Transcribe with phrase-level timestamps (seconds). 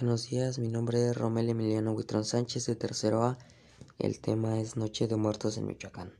[0.00, 3.36] Buenos días, mi nombre es Romel Emiliano Huitrón Sánchez de Tercero A.
[3.98, 6.12] El tema es Noche de Muertos en Michoacán.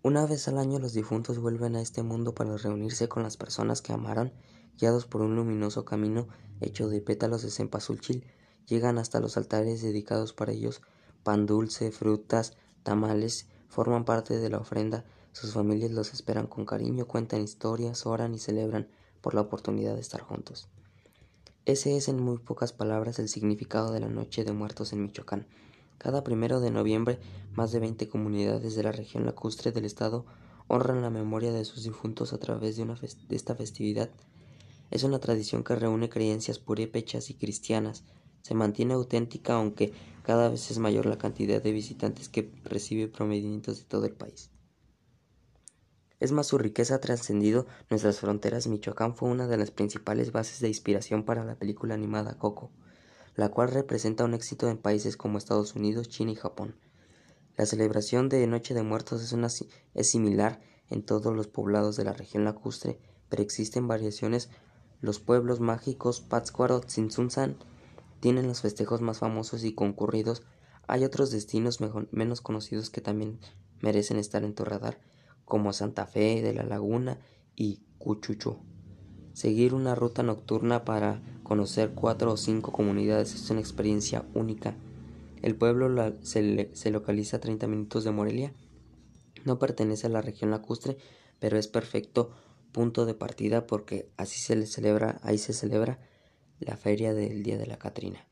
[0.00, 3.82] Una vez al año los difuntos vuelven a este mundo para reunirse con las personas
[3.82, 4.32] que amaron,
[4.78, 6.28] guiados por un luminoso camino
[6.60, 8.24] hecho de pétalos de cempasúchil,
[8.68, 10.82] llegan hasta los altares dedicados para ellos,
[11.24, 12.52] pan dulce, frutas,
[12.84, 18.36] tamales, forman parte de la ofrenda, sus familias los esperan con cariño, cuentan historias, oran
[18.36, 18.88] y celebran
[19.20, 20.68] por la oportunidad de estar juntos.
[21.66, 25.48] Ese es en muy pocas palabras el significado de la Noche de Muertos en Michoacán.
[25.98, 27.18] Cada primero de noviembre,
[27.56, 30.24] más de 20 comunidades de la región lacustre del estado
[30.68, 32.86] honran la memoria de sus difuntos a través de,
[33.30, 34.10] esta festividad.
[34.92, 38.04] Es una tradición que reúne creencias purépechas y cristianas.
[38.42, 43.78] Se mantiene auténtica aunque cada vez es mayor la cantidad de visitantes que recibe provenientes
[43.78, 44.50] de todo el país.
[46.18, 48.66] Es más, su riqueza ha trascendido nuestras fronteras.
[48.66, 52.70] Michoacán fue una de las principales bases de inspiración para la película animada Coco,
[53.34, 56.74] la cual representa un éxito en países como Estados Unidos, China y Japón.
[57.58, 62.04] La celebración de Noche de Muertos es, una, es similar en todos los poblados de
[62.04, 64.48] la región lacustre, pero existen variaciones.
[65.02, 67.56] Los pueblos mágicos Pátzcuaro, Tzintzuntzan
[68.20, 70.42] tienen los festejos más famosos y concurridos.
[70.86, 71.78] Hay otros destinos
[72.10, 73.38] menos conocidos que también
[73.80, 74.98] merecen estar en tu radar
[75.46, 77.18] como Santa Fe de la Laguna
[77.54, 78.60] y Cuchucho.
[79.32, 84.76] Seguir una ruta nocturna para conocer cuatro o cinco comunidades es una experiencia única.
[85.40, 88.52] El pueblo se, localiza a 30 minutos de Morelia.
[89.44, 90.98] No pertenece a la región lacustre,
[91.38, 92.30] pero es perfecto
[92.72, 96.00] punto de partida porque así se le celebra, ahí se celebra
[96.58, 98.26] la feria del Día de la Catrina.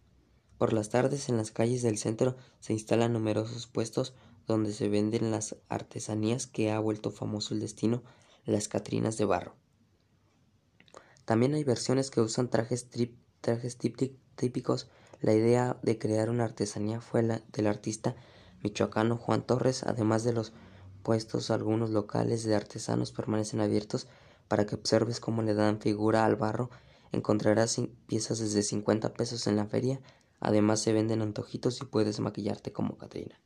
[0.59, 4.15] Por las tardes en las calles del centro se instalan numerosos puestos
[4.47, 8.03] donde se venden las artesanías que ha vuelto famoso el destino,
[8.45, 9.55] las Catrinas de barro.
[11.25, 12.89] También hay versiones que usan trajes,
[13.41, 14.89] trajes típicos.
[15.21, 18.15] La idea de crear una artesanía fue la del artista
[18.63, 20.53] michoacano Juan Torres, además de los
[21.03, 24.07] puestos algunos locales de artesanos permanecen abiertos
[24.49, 26.71] para que observes cómo le dan figura al barro.
[27.13, 30.01] Encontrarás piezas desde 50 pesos en la feria.
[30.41, 33.41] Además se venden antojitos y puedes maquillarte como Catrina.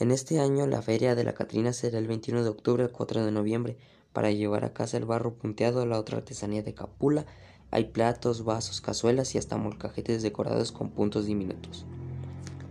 [0.00, 3.22] En este año la feria de la Catrina será el 21 de octubre al 4
[3.22, 3.76] de noviembre.
[4.14, 7.26] Para llevar a casa el barro punteado, la otra artesanía de Capula,
[7.70, 11.84] hay platos, vasos, cazuelas y hasta molcajetes decorados con puntos diminutos.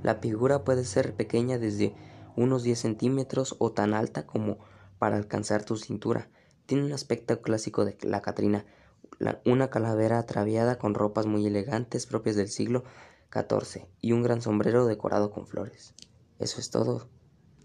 [0.02, 1.94] La figura puede ser pequeña desde
[2.36, 4.58] unos 10 centímetros o tan alta como
[4.98, 6.30] para alcanzar tu cintura.
[6.66, 8.66] Tiene un aspecto clásico de la Catrina,
[9.46, 12.86] una calavera atraviada con ropas muy elegantes propias del siglo
[13.32, 15.94] XIV y un gran sombrero decorado con flores.
[16.40, 17.08] Eso es todo.